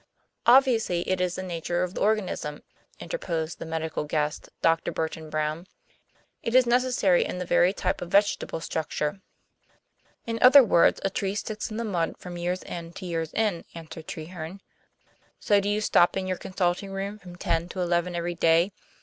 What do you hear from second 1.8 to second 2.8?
of the organism",